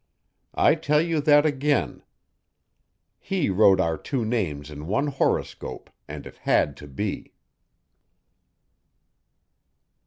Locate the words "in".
4.71-4.87